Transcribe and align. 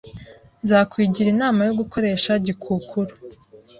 nzakwigira 0.63 1.27
inama 1.35 1.59
yo 1.67 1.73
gukoresha 1.79 2.31
gikukuru 2.45 3.13